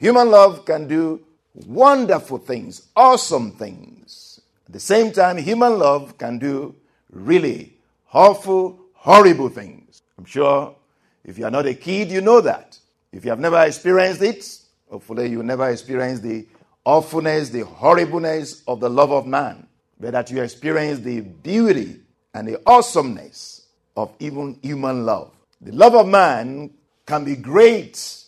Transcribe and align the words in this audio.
Human 0.00 0.30
love 0.30 0.64
can 0.64 0.88
do 0.88 1.20
wonderful 1.66 2.38
things, 2.38 2.88
awesome 2.96 3.52
things. 3.52 4.40
At 4.66 4.72
the 4.72 4.80
same 4.80 5.12
time, 5.12 5.36
human 5.36 5.78
love 5.78 6.16
can 6.16 6.38
do 6.38 6.74
really 7.10 7.74
awful, 8.10 8.78
horrible 8.94 9.50
things. 9.50 10.00
I'm 10.16 10.24
sure 10.24 10.74
if 11.22 11.36
you 11.36 11.44
are 11.44 11.50
not 11.50 11.66
a 11.66 11.74
kid, 11.74 12.10
you 12.10 12.22
know 12.22 12.40
that. 12.40 12.78
If 13.12 13.24
you 13.24 13.30
have 13.30 13.40
never 13.40 13.60
experienced 13.62 14.22
it, 14.22 14.58
hopefully 14.88 15.28
you 15.28 15.42
never 15.42 15.68
experience 15.68 16.20
the 16.20 16.46
awfulness, 16.86 17.50
the 17.50 17.66
horribleness 17.66 18.62
of 18.66 18.80
the 18.80 18.88
love 18.88 19.12
of 19.12 19.26
man, 19.26 19.66
but 19.98 20.12
that 20.12 20.30
you 20.30 20.40
experience 20.42 21.00
the 21.00 21.20
beauty 21.20 22.00
and 22.32 22.48
the 22.48 22.58
awesomeness 22.64 23.66
of 23.98 24.14
even 24.18 24.58
human 24.62 25.04
love. 25.04 25.30
The 25.60 25.72
love 25.72 25.94
of 25.94 26.08
man 26.08 26.70
can 27.04 27.24
be 27.24 27.36
great 27.36 28.19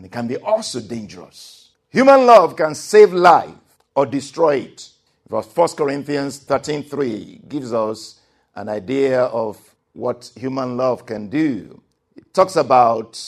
and 0.00 0.06
it 0.06 0.12
can 0.12 0.26
be 0.26 0.38
also 0.38 0.80
dangerous. 0.80 1.72
Human 1.90 2.24
love 2.24 2.56
can 2.56 2.74
save 2.74 3.12
life 3.12 3.52
or 3.94 4.06
destroy 4.06 4.56
it. 4.56 4.88
1 5.28 5.76
Corinthians 5.76 6.38
13:3 6.38 7.46
gives 7.46 7.74
us 7.74 8.18
an 8.54 8.70
idea 8.70 9.24
of 9.24 9.58
what 9.92 10.30
human 10.34 10.78
love 10.78 11.04
can 11.04 11.28
do. 11.28 11.82
It 12.16 12.32
talks 12.32 12.56
about 12.56 13.22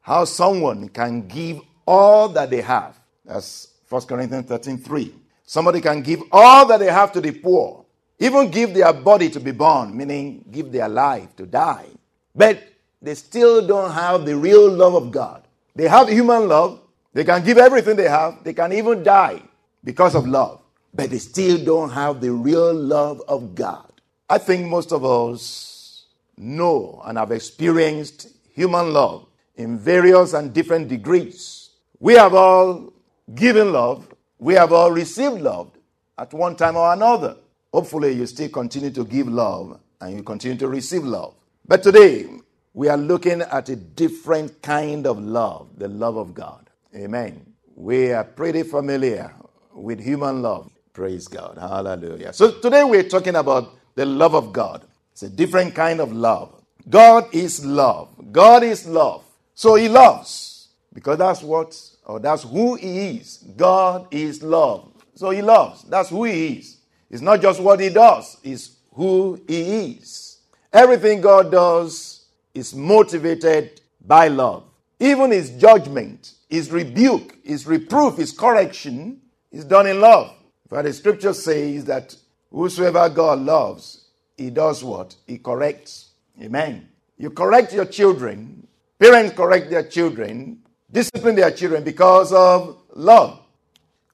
how 0.00 0.24
someone 0.24 0.88
can 0.88 1.28
give 1.28 1.60
all 1.86 2.30
that 2.30 2.48
they 2.48 2.62
have. 2.62 2.98
That's 3.26 3.68
1 3.90 4.08
Corinthians 4.08 4.46
13:3. 4.46 5.12
Somebody 5.44 5.82
can 5.82 6.00
give 6.00 6.22
all 6.32 6.64
that 6.68 6.78
they 6.78 6.90
have 6.90 7.12
to 7.12 7.20
the 7.20 7.32
poor, 7.32 7.84
even 8.18 8.50
give 8.50 8.72
their 8.72 8.94
body 8.94 9.28
to 9.28 9.40
be 9.40 9.52
burned, 9.52 9.94
meaning 9.94 10.42
give 10.50 10.72
their 10.72 10.88
life 10.88 11.36
to 11.36 11.44
die. 11.44 11.88
But 12.34 12.62
they 13.02 13.14
still 13.14 13.66
don't 13.66 13.92
have 13.92 14.24
the 14.24 14.38
real 14.38 14.70
love 14.70 14.94
of 14.94 15.10
God. 15.10 15.43
They 15.74 15.88
have 15.88 16.08
human 16.08 16.48
love. 16.48 16.80
They 17.12 17.24
can 17.24 17.44
give 17.44 17.58
everything 17.58 17.96
they 17.96 18.08
have. 18.08 18.42
They 18.44 18.52
can 18.52 18.72
even 18.72 19.02
die 19.02 19.42
because 19.82 20.14
of 20.14 20.26
love. 20.26 20.60
But 20.92 21.10
they 21.10 21.18
still 21.18 21.62
don't 21.64 21.90
have 21.90 22.20
the 22.20 22.30
real 22.30 22.72
love 22.72 23.22
of 23.26 23.54
God. 23.54 23.90
I 24.28 24.38
think 24.38 24.66
most 24.66 24.92
of 24.92 25.04
us 25.04 26.06
know 26.36 27.02
and 27.04 27.18
have 27.18 27.32
experienced 27.32 28.28
human 28.52 28.92
love 28.92 29.26
in 29.56 29.78
various 29.78 30.32
and 30.32 30.52
different 30.52 30.88
degrees. 30.88 31.70
We 31.98 32.14
have 32.14 32.34
all 32.34 32.92
given 33.34 33.72
love. 33.72 34.06
We 34.38 34.54
have 34.54 34.72
all 34.72 34.90
received 34.90 35.40
love 35.40 35.70
at 36.18 36.32
one 36.32 36.56
time 36.56 36.76
or 36.76 36.92
another. 36.92 37.36
Hopefully, 37.72 38.12
you 38.12 38.26
still 38.26 38.48
continue 38.48 38.90
to 38.90 39.04
give 39.04 39.28
love 39.28 39.80
and 40.00 40.16
you 40.16 40.22
continue 40.22 40.56
to 40.58 40.68
receive 40.68 41.04
love. 41.04 41.34
But 41.66 41.82
today, 41.82 42.28
we 42.74 42.88
are 42.88 42.96
looking 42.96 43.40
at 43.40 43.68
a 43.68 43.76
different 43.76 44.60
kind 44.60 45.06
of 45.06 45.18
love, 45.20 45.68
the 45.78 45.86
love 45.88 46.16
of 46.16 46.34
God. 46.34 46.68
Amen. 46.94 47.46
We 47.76 48.12
are 48.12 48.24
pretty 48.24 48.64
familiar 48.64 49.32
with 49.72 50.00
human 50.00 50.42
love. 50.42 50.70
Praise 50.92 51.28
God. 51.28 51.56
Hallelujah. 51.58 52.32
So 52.32 52.60
today 52.60 52.82
we're 52.82 53.08
talking 53.08 53.36
about 53.36 53.74
the 53.94 54.04
love 54.04 54.34
of 54.34 54.52
God. 54.52 54.84
It's 55.12 55.22
a 55.22 55.30
different 55.30 55.74
kind 55.76 56.00
of 56.00 56.12
love. 56.12 56.62
God 56.90 57.32
is 57.32 57.64
love. 57.64 58.08
God 58.32 58.64
is 58.64 58.86
love. 58.86 59.24
So 59.54 59.76
he 59.76 59.88
loves 59.88 60.68
because 60.92 61.18
that's 61.18 61.42
what 61.42 61.80
or 62.06 62.18
that's 62.18 62.42
who 62.42 62.74
he 62.74 63.18
is. 63.18 63.38
God 63.56 64.08
is 64.10 64.42
love. 64.42 64.92
So 65.14 65.30
he 65.30 65.42
loves. 65.42 65.82
That's 65.84 66.10
who 66.10 66.24
he 66.24 66.58
is. 66.58 66.78
It's 67.08 67.22
not 67.22 67.40
just 67.40 67.60
what 67.60 67.78
he 67.78 67.88
does, 67.90 68.36
it's 68.42 68.76
who 68.92 69.40
he 69.46 69.92
is. 69.92 70.38
Everything 70.72 71.20
God 71.20 71.52
does 71.52 72.13
is 72.54 72.74
motivated 72.74 73.80
by 74.06 74.28
love. 74.28 74.64
Even 75.00 75.30
his 75.32 75.50
judgment, 75.50 76.32
his 76.48 76.70
rebuke, 76.70 77.36
his 77.44 77.66
reproof, 77.66 78.16
his 78.16 78.32
correction 78.32 79.20
is 79.50 79.64
done 79.64 79.86
in 79.86 80.00
love. 80.00 80.34
For 80.68 80.82
the 80.82 80.92
scripture 80.92 81.34
says 81.34 81.84
that 81.86 82.16
whosoever 82.50 83.08
God 83.08 83.40
loves, 83.40 84.06
he 84.36 84.50
does 84.50 84.82
what? 84.82 85.14
He 85.26 85.38
corrects. 85.38 86.10
Amen. 86.40 86.88
You 87.18 87.30
correct 87.30 87.72
your 87.72 87.84
children, 87.84 88.66
parents 88.98 89.36
correct 89.36 89.70
their 89.70 89.86
children, 89.86 90.60
discipline 90.90 91.36
their 91.36 91.50
children 91.50 91.84
because 91.84 92.32
of 92.32 92.78
love. 92.94 93.40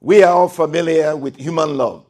We 0.01 0.23
are 0.23 0.35
all 0.35 0.49
familiar 0.49 1.17
with 1.17 1.37
human 1.37 1.77
love, 1.77 2.05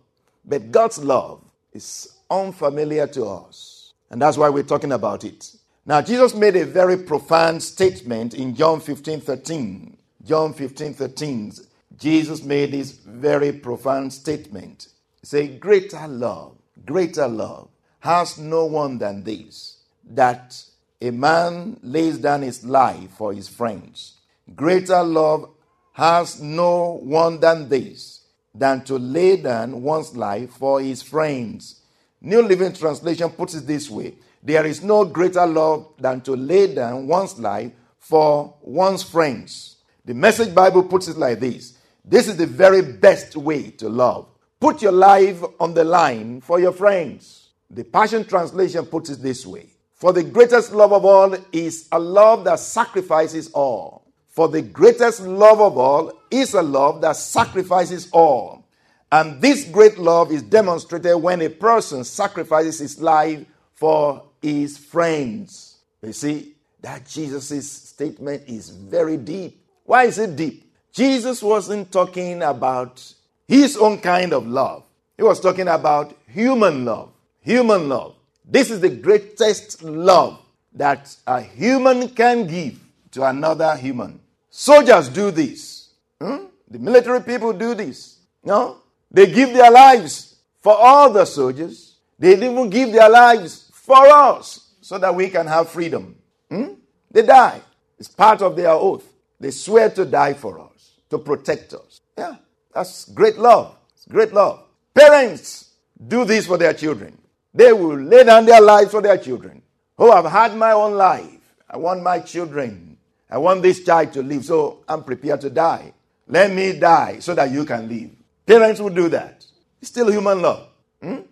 but 0.44 0.70
God's 0.70 0.98
love 0.98 1.42
is 1.72 2.16
unfamiliar 2.30 3.06
to 3.08 3.26
us. 3.26 3.94
And 4.10 4.20
that's 4.20 4.36
why 4.36 4.48
we're 4.48 4.62
talking 4.64 4.92
about 4.92 5.24
it. 5.24 5.54
Now, 5.86 6.02
Jesus 6.02 6.34
made 6.34 6.56
a 6.56 6.66
very 6.66 6.96
profound 6.98 7.62
statement 7.62 8.34
in 8.34 8.54
John 8.54 8.80
15 8.80 9.20
13. 9.20 9.96
John 10.24 10.52
15 10.52 10.94
13. 10.94 11.52
Jesus 11.98 12.42
made 12.42 12.72
this 12.72 12.92
very 12.92 13.52
profound 13.52 14.12
statement. 14.12 14.88
Say, 15.22 15.48
Greater 15.48 16.06
love, 16.06 16.56
greater 16.84 17.26
love 17.28 17.69
has 18.00 18.38
no 18.38 18.64
one 18.64 18.98
than 18.98 19.22
this, 19.22 19.78
that 20.10 20.62
a 21.00 21.10
man 21.10 21.78
lays 21.82 22.19
down 22.19 22.42
his 22.42 22.64
life 22.64 23.10
for 23.12 23.32
his 23.32 23.48
friends. 23.48 24.19
Greater 24.54 25.02
love 25.02 25.50
has 25.92 26.40
no 26.40 27.00
one 27.02 27.40
than 27.40 27.69
this, 27.69 28.26
than 28.54 28.82
to 28.84 28.98
lay 28.98 29.36
down 29.36 29.82
one's 29.82 30.16
life 30.16 30.50
for 30.52 30.80
his 30.80 31.02
friends. 31.02 31.80
New 32.20 32.42
Living 32.42 32.72
Translation 32.72 33.30
puts 33.30 33.54
it 33.54 33.66
this 33.66 33.88
way 33.88 34.14
there 34.42 34.64
is 34.64 34.82
no 34.82 35.04
greater 35.04 35.46
love 35.46 35.92
than 35.98 36.20
to 36.22 36.34
lay 36.34 36.74
down 36.74 37.06
one's 37.06 37.38
life 37.38 37.72
for 37.98 38.54
one's 38.62 39.02
friends. 39.02 39.76
The 40.04 40.14
Message 40.14 40.54
Bible 40.54 40.82
puts 40.84 41.08
it 41.08 41.18
like 41.18 41.40
this 41.40 41.78
This 42.04 42.26
is 42.26 42.36
the 42.36 42.46
very 42.46 42.82
best 42.82 43.36
way 43.36 43.70
to 43.72 43.88
love. 43.88 44.28
Put 44.58 44.82
your 44.82 44.92
life 44.92 45.42
on 45.58 45.74
the 45.74 45.84
line 45.84 46.40
for 46.40 46.58
your 46.60 46.72
friends. 46.72 47.50
The 47.70 47.84
Passion 47.84 48.24
Translation 48.24 48.86
puts 48.86 49.10
it 49.10 49.22
this 49.22 49.46
way 49.46 49.66
For 49.94 50.12
the 50.12 50.24
greatest 50.24 50.72
love 50.72 50.92
of 50.92 51.04
all 51.04 51.36
is 51.52 51.88
a 51.92 51.98
love 51.98 52.44
that 52.44 52.58
sacrifices 52.58 53.50
all. 53.52 54.06
For 54.28 54.48
the 54.48 54.62
greatest 54.62 55.20
love 55.20 55.60
of 55.60 55.76
all 55.76 56.12
is 56.30 56.54
a 56.54 56.62
love 56.62 57.00
that 57.02 57.16
sacrifices 57.16 58.08
all. 58.12 58.64
And 59.12 59.42
this 59.42 59.64
great 59.64 59.98
love 59.98 60.30
is 60.30 60.42
demonstrated 60.42 61.16
when 61.16 61.42
a 61.42 61.48
person 61.48 62.04
sacrifices 62.04 62.78
his 62.78 63.00
life 63.00 63.44
for 63.80 64.24
his 64.42 64.76
friends. 64.76 65.78
You 66.02 66.12
see, 66.12 66.54
that 66.82 67.06
Jesus' 67.06 67.72
statement 67.72 68.42
is 68.46 68.68
very 68.68 69.16
deep. 69.16 69.58
Why 69.84 70.04
is 70.04 70.18
it 70.18 70.36
deep? 70.36 70.70
Jesus 70.92 71.42
wasn't 71.42 71.90
talking 71.90 72.42
about 72.42 73.02
his 73.48 73.78
own 73.78 73.98
kind 73.98 74.34
of 74.34 74.46
love, 74.46 74.84
he 75.16 75.22
was 75.22 75.40
talking 75.40 75.69
about 75.69 76.16
human 76.28 76.84
love. 76.84 77.10
Human 77.42 77.88
love. 77.88 78.16
This 78.44 78.70
is 78.70 78.80
the 78.80 78.90
greatest 78.90 79.82
love 79.82 80.38
that 80.74 81.16
a 81.26 81.40
human 81.40 82.10
can 82.10 82.46
give 82.46 82.78
to 83.12 83.24
another 83.24 83.76
human. 83.76 84.20
Soldiers 84.50 85.08
do 85.08 85.30
this. 85.30 85.88
Hmm? 86.20 86.44
The 86.70 86.78
military 86.78 87.22
people 87.22 87.52
do 87.55 87.75
this. 87.75 88.19
No? 88.44 88.78
They 89.10 89.26
give 89.26 89.55
their 89.55 89.70
lives 89.70 90.37
for 90.60 90.75
all 90.75 91.10
the 91.10 91.25
soldiers. 91.25 91.96
They 92.19 92.34
even 92.34 92.69
give 92.69 92.93
their 92.93 93.08
lives 93.08 93.69
for 93.90 94.06
us 94.06 94.75
so 94.81 94.98
that 94.98 95.12
we 95.12 95.28
can 95.28 95.48
have 95.48 95.69
freedom. 95.69 96.14
Hmm? 96.48 96.75
They 97.10 97.22
die. 97.22 97.60
It's 97.98 98.06
part 98.06 98.40
of 98.40 98.54
their 98.54 98.70
oath. 98.70 99.04
They 99.40 99.50
swear 99.50 99.90
to 99.90 100.04
die 100.04 100.34
for 100.34 100.60
us, 100.60 100.92
to 101.10 101.19
protect 101.19 101.75
us. 101.75 102.00
Yeah, 102.16 102.37
that's 102.72 103.06
great 103.06 103.37
love. 103.37 103.76
It's 103.94 104.06
great 104.06 104.32
love. 104.32 104.62
Parents 104.94 105.70
do 106.06 106.25
this 106.25 106.46
for 106.46 106.56
their 106.56 106.72
children. 106.72 107.19
They 107.52 107.72
will 107.72 107.98
lay 107.98 108.22
down 108.22 108.46
their 108.46 108.60
lives 108.60 108.92
for 108.92 109.02
their 109.02 109.19
children. 109.19 109.60
Oh, 109.98 110.12
I've 110.12 110.31
had 110.31 110.54
my 110.56 110.70
own 110.70 110.94
life. 110.94 111.40
I 111.69 111.76
want 111.76 112.02
my 112.02 112.20
children. 112.20 112.96
I 113.28 113.38
want 113.38 113.62
this 113.62 113.82
child 113.84 114.12
to 114.12 114.22
live, 114.22 114.44
so 114.44 114.84
I'm 114.88 115.02
prepared 115.02 115.40
to 115.40 115.50
die. 115.50 115.93
Let 116.28 116.52
me 116.52 116.78
die 116.78 117.19
so 117.19 117.34
that 117.34 117.50
you 117.50 117.64
can 117.64 117.88
live. 117.88 118.10
Parents 118.46 118.81
will 118.81 118.90
do 118.94 119.08
that. 119.08 119.44
It's 119.81 119.90
still 119.90 120.12
human 120.12 120.43
love. 120.43 120.69
Hmm? 121.02 121.22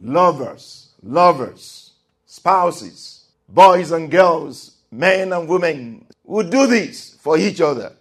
Lovers 0.00 0.85
lovers, 1.06 1.92
spouses, 2.26 3.24
boys 3.48 3.92
and 3.92 4.10
girls, 4.10 4.76
men 4.90 5.32
and 5.32 5.48
women 5.48 6.06
would 6.24 6.50
do 6.50 6.66
this 6.66 7.14
for 7.20 7.38
each 7.38 7.60
other. 7.60 7.92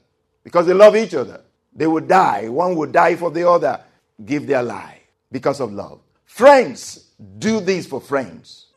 because 0.45 0.67
they 0.67 0.73
love 0.73 0.95
each 0.95 1.13
other. 1.15 1.41
They 1.75 1.87
would 1.87 2.07
die. 2.07 2.47
One 2.47 2.75
would 2.75 2.93
die 2.93 3.15
for 3.17 3.31
the 3.31 3.49
other, 3.49 3.81
give 4.23 4.47
their 4.47 4.63
life 4.63 5.01
because 5.31 5.59
of 5.59 5.73
love. 5.73 5.99
Friends 6.23 7.11
do 7.39 7.59
this 7.59 7.87
for 7.87 7.99
friends. 7.99 8.67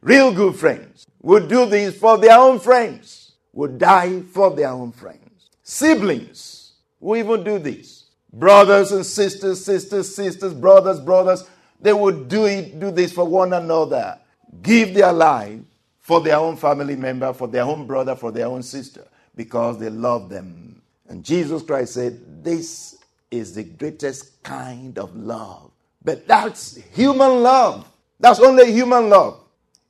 Real 0.00 0.32
good 0.32 0.56
friends 0.56 1.06
would 1.20 1.48
do 1.48 1.66
this 1.66 1.96
for 1.96 2.16
their 2.18 2.38
own 2.38 2.58
friends, 2.58 3.32
would 3.52 3.78
die 3.78 4.22
for 4.22 4.50
their 4.50 4.70
own 4.70 4.92
friends. 4.92 5.50
Siblings 5.62 6.72
will 6.98 7.16
even 7.16 7.44
do 7.44 7.58
this. 7.58 8.06
Brothers 8.32 8.92
and 8.92 9.04
sisters, 9.04 9.64
sisters, 9.64 10.14
sisters, 10.14 10.54
brothers, 10.54 11.00
brothers, 11.00 11.44
they 11.80 11.92
would 11.92 12.28
do 12.28 12.46
it, 12.46 12.78
do 12.78 12.90
this 12.90 13.12
for 13.12 13.24
one 13.24 13.52
another. 13.52 14.18
Give 14.62 14.94
their 14.94 15.12
life 15.12 15.60
for 16.00 16.20
their 16.20 16.36
own 16.36 16.56
family 16.56 16.96
member, 16.96 17.32
for 17.32 17.48
their 17.48 17.64
own 17.64 17.86
brother, 17.86 18.16
for 18.16 18.32
their 18.32 18.46
own 18.46 18.62
sister, 18.62 19.06
because 19.36 19.78
they 19.78 19.90
love 19.90 20.28
them. 20.28 20.80
And 21.08 21.24
Jesus 21.24 21.62
Christ 21.62 21.94
said, 21.94 22.42
This 22.42 22.96
is 23.30 23.54
the 23.54 23.64
greatest 23.64 24.42
kind 24.42 24.98
of 24.98 25.14
love. 25.14 25.70
But 26.02 26.26
that's 26.26 26.76
human 26.94 27.42
love. 27.42 27.88
That's 28.18 28.40
only 28.40 28.72
human 28.72 29.10
love. 29.10 29.40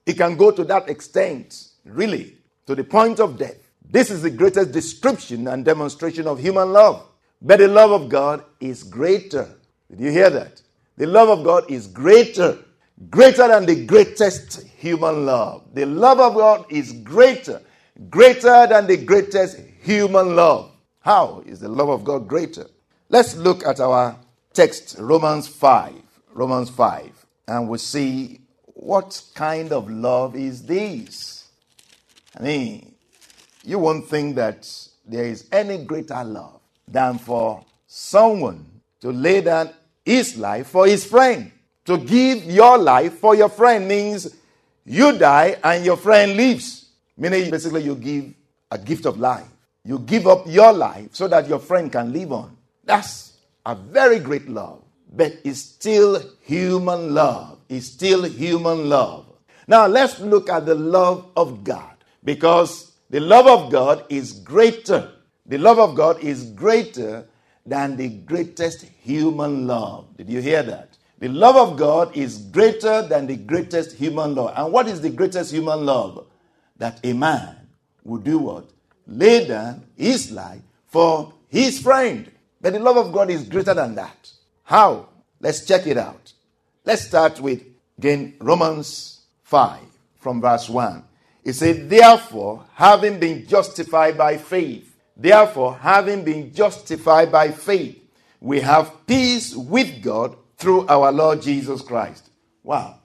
It 0.04 0.16
can 0.16 0.36
go 0.36 0.50
to 0.50 0.64
that 0.64 0.88
extent, 0.88 1.68
really, 1.84 2.36
to 2.66 2.74
the 2.74 2.84
point 2.84 3.20
of 3.20 3.38
death. 3.38 3.56
This 3.90 4.10
is 4.10 4.22
the 4.22 4.30
greatest 4.30 4.72
description 4.72 5.48
and 5.48 5.64
demonstration 5.64 6.26
of 6.26 6.38
human 6.40 6.72
love. 6.72 7.06
But 7.40 7.60
the 7.60 7.68
love 7.68 7.92
of 7.92 8.08
God 8.08 8.44
is 8.60 8.82
greater. 8.82 9.48
Did 9.90 10.00
you 10.00 10.10
hear 10.10 10.30
that? 10.30 10.60
The 10.98 11.06
love 11.06 11.28
of 11.28 11.44
God 11.44 11.70
is 11.70 11.86
greater, 11.86 12.58
greater 13.08 13.46
than 13.46 13.66
the 13.66 13.86
greatest 13.86 14.66
human 14.66 15.24
love. 15.24 15.62
The 15.72 15.86
love 15.86 16.18
of 16.18 16.34
God 16.34 16.66
is 16.70 16.92
greater, 16.92 17.62
greater 18.10 18.66
than 18.66 18.88
the 18.88 18.96
greatest 18.96 19.60
human 19.80 20.34
love. 20.34 20.72
How 21.00 21.44
is 21.46 21.60
the 21.60 21.68
love 21.68 21.88
of 21.88 22.02
God 22.02 22.26
greater? 22.26 22.66
Let's 23.08 23.36
look 23.36 23.64
at 23.64 23.78
our 23.78 24.18
text, 24.52 24.96
Romans 24.98 25.46
5. 25.46 25.94
Romans 26.32 26.70
5, 26.70 27.26
and 27.46 27.68
we'll 27.68 27.78
see 27.78 28.40
what 28.66 29.22
kind 29.34 29.72
of 29.72 29.90
love 29.90 30.36
is 30.36 30.64
this. 30.64 31.48
I 32.38 32.42
mean, 32.42 32.94
you 33.64 33.78
won't 33.78 34.08
think 34.08 34.34
that 34.36 34.68
there 35.06 35.24
is 35.24 35.48
any 35.50 35.84
greater 35.84 36.22
love 36.24 36.60
than 36.86 37.18
for 37.18 37.64
someone 37.86 38.66
to 39.00 39.10
lay 39.10 39.40
down 39.40 39.70
his 40.08 40.38
life 40.38 40.68
for 40.68 40.86
his 40.86 41.04
friend. 41.04 41.52
To 41.84 41.98
give 41.98 42.44
your 42.44 42.78
life 42.78 43.18
for 43.18 43.34
your 43.34 43.50
friend 43.50 43.86
means 43.86 44.34
you 44.84 45.18
die 45.18 45.56
and 45.62 45.84
your 45.84 45.98
friend 45.98 46.34
lives. 46.34 46.86
Meaning, 47.16 47.50
basically, 47.50 47.82
you 47.82 47.94
give 47.94 48.32
a 48.70 48.78
gift 48.78 49.04
of 49.04 49.18
life. 49.18 49.46
You 49.84 49.98
give 49.98 50.26
up 50.26 50.46
your 50.46 50.72
life 50.72 51.08
so 51.12 51.28
that 51.28 51.46
your 51.48 51.58
friend 51.58 51.92
can 51.92 52.12
live 52.12 52.32
on. 52.32 52.56
That's 52.84 53.34
a 53.66 53.74
very 53.74 54.18
great 54.18 54.48
love, 54.48 54.82
but 55.12 55.32
it's 55.44 55.60
still 55.60 56.22
human 56.40 57.12
love. 57.12 57.58
It's 57.68 57.86
still 57.86 58.22
human 58.24 58.88
love. 58.88 59.26
Now, 59.66 59.86
let's 59.86 60.20
look 60.20 60.48
at 60.48 60.64
the 60.64 60.74
love 60.74 61.26
of 61.36 61.64
God 61.64 61.96
because 62.24 62.92
the 63.10 63.20
love 63.20 63.46
of 63.46 63.70
God 63.70 64.04
is 64.08 64.32
greater. 64.32 65.10
The 65.44 65.58
love 65.58 65.78
of 65.78 65.94
God 65.94 66.20
is 66.20 66.44
greater 66.52 67.26
than 67.68 67.96
the 67.96 68.08
greatest 68.08 68.82
human 69.02 69.66
love. 69.66 70.16
Did 70.16 70.30
you 70.30 70.40
hear 70.40 70.62
that? 70.62 70.96
The 71.18 71.28
love 71.28 71.56
of 71.56 71.76
God 71.76 72.16
is 72.16 72.38
greater 72.38 73.02
than 73.02 73.26
the 73.26 73.36
greatest 73.36 73.96
human 73.96 74.34
love. 74.34 74.54
And 74.56 74.72
what 74.72 74.86
is 74.86 75.00
the 75.00 75.10
greatest 75.10 75.52
human 75.52 75.84
love? 75.84 76.26
That 76.78 77.00
a 77.04 77.12
man 77.12 77.56
would 78.04 78.24
do 78.24 78.38
what? 78.38 78.70
Lay 79.06 79.46
down 79.46 79.84
his 79.96 80.30
life 80.30 80.62
for 80.86 81.34
his 81.48 81.80
friend. 81.80 82.30
But 82.60 82.72
the 82.72 82.78
love 82.78 82.96
of 82.96 83.12
God 83.12 83.30
is 83.30 83.44
greater 83.44 83.74
than 83.74 83.96
that. 83.96 84.30
How? 84.62 85.08
Let's 85.40 85.64
check 85.64 85.86
it 85.86 85.96
out. 85.96 86.32
Let's 86.84 87.06
start 87.06 87.40
with, 87.40 87.64
again, 87.98 88.34
Romans 88.40 89.20
5 89.42 89.80
from 90.20 90.40
verse 90.40 90.68
1. 90.68 91.04
It 91.44 91.52
said, 91.54 91.90
Therefore, 91.90 92.64
having 92.74 93.18
been 93.18 93.46
justified 93.46 94.16
by 94.16 94.38
faith, 94.38 94.87
Therefore, 95.18 95.74
having 95.74 96.22
been 96.24 96.54
justified 96.54 97.32
by 97.32 97.50
faith, 97.50 98.00
we 98.40 98.60
have 98.60 99.04
peace 99.04 99.54
with 99.54 100.00
God 100.00 100.36
through 100.56 100.86
our 100.86 101.10
Lord 101.10 101.42
Jesus 101.42 101.82
Christ. 101.82 102.30
Wow. 102.62 103.00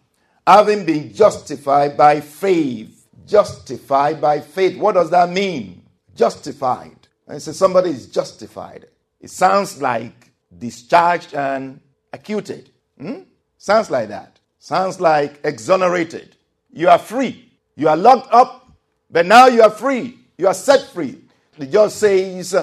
Having 0.45 0.85
been 0.85 1.13
justified 1.13 1.97
by 1.97 2.21
faith. 2.21 3.07
Justified 3.25 4.21
by 4.21 4.41
faith. 4.41 4.77
What 4.77 4.93
does 4.93 5.09
that 5.09 5.29
mean? 5.29 5.81
Justified. 6.15 7.07
And 7.27 7.41
so 7.41 7.51
somebody 7.51 7.89
is 7.89 8.07
justified. 8.07 8.85
It 9.19 9.31
sounds 9.31 9.81
like 9.81 10.31
discharged 10.55 11.33
and 11.33 11.79
acquitted. 12.11 12.69
Hmm? 12.99 13.21
Sounds 13.57 13.89
like 13.89 14.09
that. 14.09 14.39
Sounds 14.59 14.99
like 14.99 15.39
exonerated. 15.43 16.35
You 16.71 16.89
are 16.89 16.99
free. 16.99 17.51
You 17.75 17.89
are 17.89 17.97
locked 17.97 18.31
up, 18.31 18.71
but 19.09 19.25
now 19.25 19.47
you 19.47 19.63
are 19.63 19.71
free. 19.71 20.19
You 20.37 20.47
are 20.47 20.53
set 20.53 20.81
free. 20.91 21.21
The 21.57 21.67
judge 21.67 21.91
says, 21.91 22.55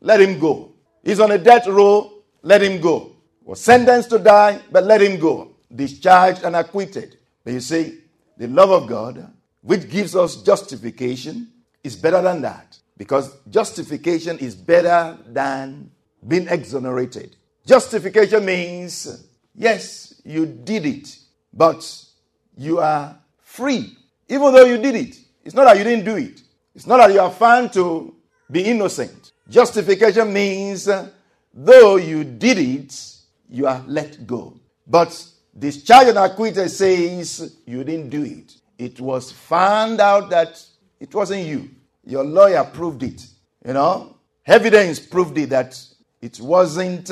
let 0.00 0.20
him 0.20 0.38
go. 0.38 0.72
He's 1.02 1.20
on 1.20 1.32
a 1.32 1.38
death 1.38 1.66
row, 1.66 2.22
let 2.42 2.62
him 2.62 2.80
go. 2.80 3.12
Was 3.44 3.60
sentenced 3.60 4.10
to 4.10 4.18
die, 4.18 4.60
but 4.70 4.84
let 4.84 5.00
him 5.00 5.20
go. 5.20 5.52
Discharged 5.74 6.42
and 6.42 6.56
acquitted. 6.56 7.18
But 7.44 7.52
you 7.52 7.60
see, 7.60 8.00
the 8.36 8.48
love 8.48 8.70
of 8.70 8.88
God, 8.88 9.32
which 9.62 9.88
gives 9.88 10.16
us 10.16 10.42
justification, 10.42 11.52
is 11.84 11.96
better 11.96 12.20
than 12.22 12.42
that. 12.42 12.76
Because 12.96 13.36
justification 13.48 14.38
is 14.38 14.54
better 14.56 15.16
than 15.26 15.90
being 16.26 16.48
exonerated. 16.48 17.36
Justification 17.64 18.44
means, 18.44 19.28
yes, 19.54 20.20
you 20.24 20.46
did 20.46 20.86
it, 20.86 21.16
but 21.52 22.04
you 22.56 22.78
are 22.80 23.16
free. 23.40 23.96
Even 24.28 24.52
though 24.54 24.64
you 24.64 24.78
did 24.78 24.96
it, 24.96 25.16
it's 25.44 25.54
not 25.54 25.64
that 25.64 25.78
you 25.78 25.84
didn't 25.84 26.04
do 26.04 26.16
it. 26.16 26.40
It's 26.74 26.86
not 26.86 26.96
that 26.98 27.12
you 27.12 27.20
are 27.20 27.30
found 27.30 27.72
to 27.74 28.15
be 28.50 28.62
innocent. 28.64 29.32
Justification 29.48 30.32
means 30.32 30.88
uh, 30.88 31.08
though 31.52 31.96
you 31.96 32.24
did 32.24 32.58
it, 32.58 33.16
you 33.48 33.66
are 33.66 33.82
let 33.86 34.26
go. 34.26 34.58
But 34.86 35.26
discharge 35.56 36.08
and 36.08 36.18
acquitted 36.18 36.70
says 36.70 37.56
you 37.66 37.84
didn't 37.84 38.10
do 38.10 38.22
it. 38.22 38.54
It 38.78 39.00
was 39.00 39.32
found 39.32 40.00
out 40.00 40.30
that 40.30 40.62
it 41.00 41.14
wasn't 41.14 41.46
you. 41.46 41.70
Your 42.04 42.24
lawyer 42.24 42.64
proved 42.64 43.02
it. 43.02 43.26
You 43.64 43.72
know, 43.72 44.16
evidence 44.44 45.00
proved 45.00 45.36
it 45.38 45.50
that 45.50 45.80
it 46.20 46.40
wasn't 46.40 47.10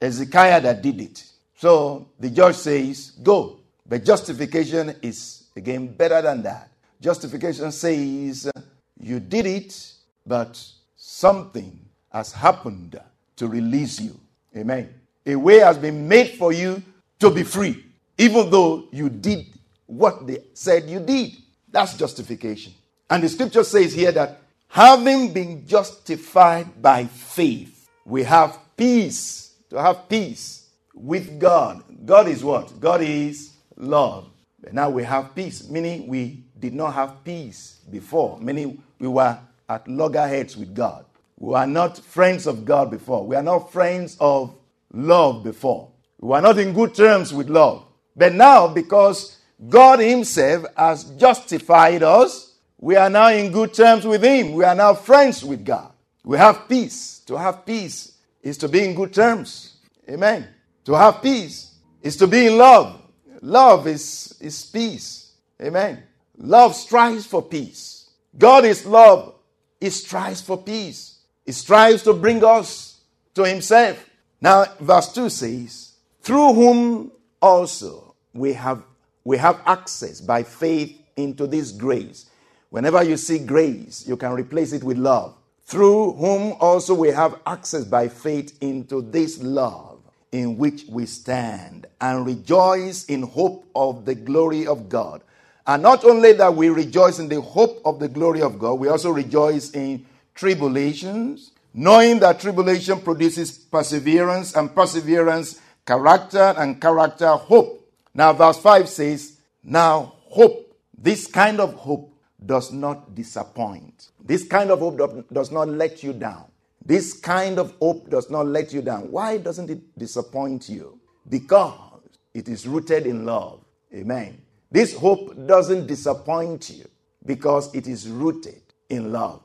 Ezekiah 0.00 0.60
that 0.60 0.82
did 0.82 1.00
it. 1.00 1.24
So 1.56 2.08
the 2.18 2.30
judge 2.30 2.56
says, 2.56 3.12
go. 3.22 3.60
But 3.86 4.04
justification 4.04 4.96
is, 5.02 5.44
again, 5.54 5.86
better 5.86 6.20
than 6.22 6.42
that. 6.42 6.70
Justification 7.00 7.70
says, 7.70 8.50
you 8.98 9.20
did 9.20 9.46
it, 9.46 9.92
but 10.26 10.62
something 10.96 11.78
has 12.12 12.32
happened 12.32 13.00
to 13.36 13.48
release 13.48 14.00
you. 14.00 14.18
Amen. 14.56 14.92
A 15.26 15.36
way 15.36 15.58
has 15.58 15.78
been 15.78 16.08
made 16.08 16.30
for 16.30 16.52
you 16.52 16.82
to 17.20 17.30
be 17.30 17.42
free, 17.42 17.84
even 18.18 18.50
though 18.50 18.88
you 18.92 19.08
did 19.08 19.46
what 19.86 20.26
they 20.26 20.38
said 20.54 20.88
you 20.88 21.00
did. 21.00 21.32
That's 21.70 21.96
justification. 21.96 22.72
And 23.08 23.22
the 23.22 23.28
scripture 23.28 23.64
says 23.64 23.92
here 23.94 24.12
that 24.12 24.40
having 24.68 25.32
been 25.32 25.66
justified 25.66 26.80
by 26.80 27.04
faith, 27.06 27.88
we 28.04 28.24
have 28.24 28.58
peace. 28.76 29.54
To 29.70 29.80
have 29.80 30.06
peace 30.08 30.68
with 30.94 31.40
God. 31.40 31.82
God 32.04 32.28
is 32.28 32.44
what? 32.44 32.78
God 32.78 33.00
is 33.00 33.52
love. 33.76 34.28
But 34.62 34.74
now 34.74 34.90
we 34.90 35.02
have 35.04 35.34
peace, 35.34 35.68
meaning 35.68 36.06
we 36.08 36.44
did 36.58 36.74
not 36.74 36.92
have 36.92 37.24
peace 37.24 37.80
before, 37.90 38.38
meaning 38.38 38.82
we 38.98 39.08
were 39.08 39.38
at 39.68 39.86
loggerheads 39.88 40.56
with 40.56 40.74
God. 40.74 41.04
We 41.38 41.54
are 41.54 41.66
not 41.66 41.98
friends 41.98 42.46
of 42.46 42.64
God 42.64 42.90
before. 42.90 43.26
We 43.26 43.36
are 43.36 43.42
not 43.42 43.72
friends 43.72 44.16
of 44.20 44.54
love 44.92 45.42
before. 45.42 45.90
We 46.18 46.28
were 46.28 46.40
not 46.40 46.58
in 46.58 46.72
good 46.72 46.94
terms 46.94 47.34
with 47.34 47.50
love. 47.50 47.84
But 48.14 48.34
now, 48.34 48.68
because 48.68 49.38
God 49.68 49.98
Himself 49.98 50.66
has 50.76 51.04
justified 51.16 52.02
us, 52.02 52.54
we 52.78 52.96
are 52.96 53.10
now 53.10 53.28
in 53.28 53.52
good 53.52 53.74
terms 53.74 54.06
with 54.06 54.22
Him. 54.22 54.52
We 54.52 54.64
are 54.64 54.74
now 54.74 54.94
friends 54.94 55.44
with 55.44 55.64
God. 55.64 55.92
We 56.24 56.38
have 56.38 56.68
peace. 56.68 57.20
To 57.26 57.36
have 57.36 57.66
peace 57.66 58.12
is 58.42 58.58
to 58.58 58.68
be 58.68 58.84
in 58.84 58.94
good 58.94 59.12
terms. 59.12 59.76
Amen. 60.08 60.46
To 60.84 60.94
have 60.94 61.22
peace 61.22 61.74
is 62.02 62.16
to 62.18 62.26
be 62.26 62.46
in 62.46 62.58
love. 62.58 63.00
Love 63.40 63.86
is, 63.86 64.36
is 64.40 64.64
peace. 64.64 65.32
Amen. 65.60 66.02
Love 66.36 66.74
strives 66.74 67.26
for 67.26 67.42
peace. 67.42 68.10
God 68.36 68.64
is 68.64 68.86
love. 68.86 69.34
He 69.82 69.90
strives 69.90 70.40
for 70.40 70.56
peace. 70.56 71.18
He 71.44 71.50
strives 71.50 72.04
to 72.04 72.12
bring 72.12 72.44
us 72.44 73.00
to 73.34 73.44
Himself. 73.44 74.08
Now, 74.40 74.66
verse 74.78 75.12
2 75.12 75.28
says, 75.28 75.92
Through 76.20 76.52
whom 76.54 77.12
also 77.40 78.14
we 78.32 78.52
have, 78.52 78.84
we 79.24 79.38
have 79.38 79.60
access 79.66 80.20
by 80.20 80.44
faith 80.44 80.96
into 81.16 81.46
this 81.48 81.72
grace. 81.72 82.26
Whenever 82.70 83.02
you 83.02 83.16
see 83.16 83.40
grace, 83.40 84.06
you 84.06 84.16
can 84.16 84.32
replace 84.32 84.72
it 84.72 84.84
with 84.84 84.98
love 84.98 85.34
through 85.64 86.12
whom 86.12 86.54
also 86.60 86.94
we 86.94 87.08
have 87.08 87.40
access 87.46 87.84
by 87.84 88.06
faith 88.06 88.56
into 88.60 89.00
this 89.00 89.42
love 89.42 90.00
in 90.30 90.58
which 90.58 90.84
we 90.88 91.06
stand 91.06 91.86
and 92.00 92.26
rejoice 92.26 93.04
in 93.06 93.22
hope 93.22 93.66
of 93.74 94.04
the 94.04 94.14
glory 94.14 94.66
of 94.66 94.88
God. 94.88 95.22
And 95.66 95.82
not 95.82 96.04
only 96.04 96.32
that 96.32 96.54
we 96.54 96.68
rejoice 96.68 97.18
in 97.18 97.28
the 97.28 97.40
hope 97.40 97.80
of 97.84 98.00
the 98.00 98.08
glory 98.08 98.42
of 98.42 98.58
God, 98.58 98.74
we 98.74 98.88
also 98.88 99.10
rejoice 99.10 99.70
in 99.70 100.04
tribulations, 100.34 101.52
knowing 101.72 102.18
that 102.20 102.40
tribulation 102.40 103.00
produces 103.00 103.58
perseverance, 103.58 104.56
and 104.56 104.74
perseverance, 104.74 105.60
character, 105.86 106.54
and 106.56 106.80
character, 106.80 107.28
hope. 107.28 107.88
Now, 108.14 108.32
verse 108.32 108.58
5 108.58 108.88
says, 108.88 109.38
Now, 109.62 110.14
hope, 110.24 110.76
this 110.96 111.26
kind 111.26 111.60
of 111.60 111.74
hope 111.74 112.12
does 112.44 112.72
not 112.72 113.14
disappoint. 113.14 114.08
This 114.24 114.44
kind 114.44 114.70
of 114.70 114.80
hope 114.80 115.28
does 115.32 115.50
not 115.50 115.68
let 115.68 116.02
you 116.02 116.12
down. 116.12 116.46
This 116.84 117.12
kind 117.20 117.58
of 117.58 117.74
hope 117.80 118.10
does 118.10 118.30
not 118.30 118.46
let 118.46 118.72
you 118.72 118.82
down. 118.82 119.10
Why 119.10 119.38
doesn't 119.38 119.70
it 119.70 119.96
disappoint 119.96 120.68
you? 120.68 120.98
Because 121.28 122.00
it 122.34 122.48
is 122.48 122.66
rooted 122.66 123.06
in 123.06 123.24
love. 123.24 123.64
Amen. 123.94 124.42
This 124.72 124.96
hope 124.96 125.46
doesn't 125.46 125.86
disappoint 125.86 126.70
you 126.70 126.88
because 127.26 127.72
it 127.74 127.86
is 127.86 128.08
rooted 128.08 128.62
in 128.88 129.12
love. 129.12 129.42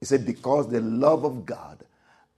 He 0.00 0.06
said, 0.06 0.24
because 0.24 0.70
the 0.70 0.80
love 0.80 1.24
of 1.24 1.44
God 1.44 1.84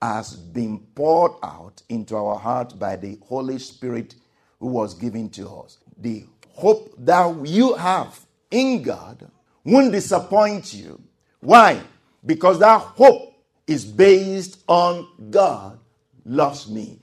has 0.02 0.34
been 0.34 0.80
poured 0.96 1.32
out 1.44 1.80
into 1.88 2.16
our 2.16 2.37
heart 2.37 2.76
by 2.80 2.96
the 2.96 3.16
Holy 3.28 3.61
Spirit 3.61 4.16
who 4.58 4.66
was 4.66 4.94
given 4.94 5.30
to 5.30 5.49
us. 5.49 5.78
The 5.96 6.25
hope 6.49 6.92
that 6.99 7.46
you 7.46 7.75
have 7.75 8.18
in 8.50 8.82
God 8.82 9.30
won't 9.64 9.92
disappoint 9.92 10.75
you. 10.75 11.00
Why? 11.38 11.80
Because 12.26 12.58
that 12.58 12.80
hope 12.80 13.34
is 13.68 13.84
based 13.84 14.64
on 14.66 15.06
God 15.30 15.78
loves 16.25 16.68
me. 16.68 16.99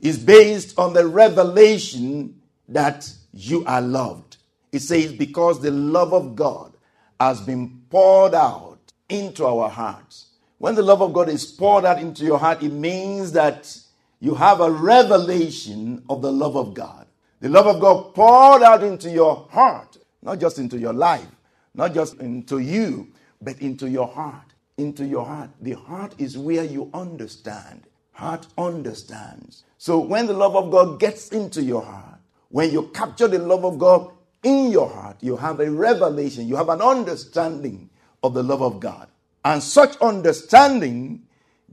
Is 0.00 0.18
based 0.18 0.78
on 0.78 0.92
the 0.92 1.06
revelation 1.06 2.40
that 2.68 3.10
you 3.32 3.64
are 3.66 3.80
loved. 3.80 4.33
It 4.74 4.82
says, 4.82 5.12
because 5.12 5.60
the 5.60 5.70
love 5.70 6.12
of 6.12 6.34
God 6.34 6.72
has 7.20 7.40
been 7.40 7.82
poured 7.90 8.34
out 8.34 8.80
into 9.08 9.46
our 9.46 9.68
hearts. 9.68 10.30
When 10.58 10.74
the 10.74 10.82
love 10.82 11.00
of 11.00 11.12
God 11.12 11.28
is 11.28 11.46
poured 11.46 11.84
out 11.84 12.00
into 12.00 12.24
your 12.24 12.40
heart, 12.40 12.60
it 12.60 12.72
means 12.72 13.30
that 13.32 13.72
you 14.18 14.34
have 14.34 14.60
a 14.60 14.72
revelation 14.72 16.02
of 16.08 16.22
the 16.22 16.32
love 16.32 16.56
of 16.56 16.74
God. 16.74 17.06
The 17.38 17.48
love 17.48 17.68
of 17.68 17.80
God 17.80 18.16
poured 18.16 18.64
out 18.64 18.82
into 18.82 19.08
your 19.10 19.46
heart, 19.52 19.96
not 20.22 20.40
just 20.40 20.58
into 20.58 20.76
your 20.76 20.92
life, 20.92 21.28
not 21.72 21.94
just 21.94 22.18
into 22.18 22.58
you, 22.58 23.12
but 23.40 23.60
into 23.60 23.88
your 23.88 24.08
heart. 24.08 24.54
Into 24.76 25.06
your 25.06 25.24
heart. 25.24 25.50
The 25.60 25.74
heart 25.74 26.16
is 26.18 26.36
where 26.36 26.64
you 26.64 26.90
understand. 26.92 27.82
Heart 28.10 28.48
understands. 28.58 29.62
So 29.78 30.00
when 30.00 30.26
the 30.26 30.32
love 30.32 30.56
of 30.56 30.72
God 30.72 30.98
gets 30.98 31.28
into 31.28 31.62
your 31.62 31.82
heart, 31.82 32.18
when 32.48 32.72
you 32.72 32.88
capture 32.88 33.28
the 33.28 33.38
love 33.38 33.64
of 33.64 33.78
God 33.78 34.10
in 34.44 34.70
your 34.70 34.88
heart, 34.88 35.16
you 35.20 35.36
have 35.36 35.60
a 35.60 35.70
revelation, 35.70 36.46
you 36.46 36.56
have 36.56 36.68
an 36.68 36.80
understanding 36.80 37.90
of 38.22 38.34
the 38.34 38.42
love 38.42 38.62
of 38.62 38.80
God. 38.80 39.08
And 39.44 39.62
such 39.62 39.96
understanding 39.98 41.22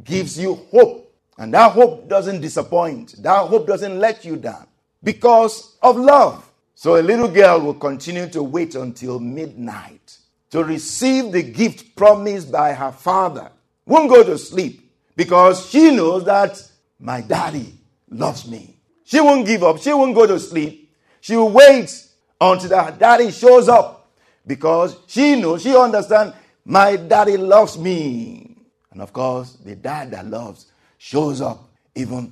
gives 0.03 0.37
you 0.39 0.55
hope. 0.71 1.13
And 1.37 1.53
that 1.53 1.71
hope 1.71 2.07
doesn't 2.07 2.41
disappoint, 2.41 3.21
that 3.23 3.47
hope 3.47 3.67
doesn't 3.67 3.99
let 3.99 4.25
you 4.25 4.35
down 4.35 4.67
because 5.03 5.77
of 5.81 5.97
love. 5.97 6.49
So 6.75 6.99
a 6.99 7.01
little 7.01 7.27
girl 7.27 7.61
will 7.61 7.75
continue 7.75 8.27
to 8.29 8.43
wait 8.43 8.75
until 8.75 9.19
midnight 9.19 10.17
to 10.51 10.63
receive 10.63 11.31
the 11.31 11.43
gift 11.43 11.95
promised 11.95 12.51
by 12.51 12.73
her 12.73 12.91
father. 12.91 13.51
Won't 13.85 14.09
go 14.09 14.23
to 14.23 14.37
sleep 14.37 14.91
because 15.15 15.69
she 15.69 15.95
knows 15.95 16.25
that 16.25 16.61
my 16.99 17.21
daddy 17.21 17.73
loves 18.09 18.47
me. 18.47 18.77
She 19.03 19.19
won't 19.19 19.45
give 19.45 19.63
up. 19.63 19.79
She 19.79 19.93
won't 19.93 20.15
go 20.15 20.27
to 20.27 20.39
sleep. 20.39 20.91
She 21.21 21.35
will 21.35 21.51
wait 21.51 22.07
until 22.41 22.83
her 22.83 22.91
daddy 22.91 23.31
shows 23.31 23.69
up 23.69 24.11
because 24.45 24.97
she 25.07 25.39
knows, 25.39 25.61
she 25.61 25.75
understands 25.75 26.33
my 26.65 26.95
daddy 26.95 27.37
loves 27.37 27.77
me. 27.77 28.57
And 28.91 29.01
of 29.01 29.13
course, 29.13 29.53
the 29.63 29.75
dad 29.75 30.11
that 30.11 30.25
loves 30.25 30.65
shows 30.97 31.39
up 31.39 31.69
even 31.95 32.31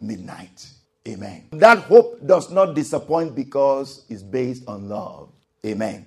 midnight. 0.00 0.68
Amen. 1.06 1.48
That 1.52 1.78
hope 1.78 2.26
does 2.26 2.50
not 2.50 2.74
disappoint 2.74 3.34
because 3.34 4.04
it's 4.08 4.22
based 4.22 4.66
on 4.66 4.88
love. 4.88 5.30
Amen. 5.64 6.06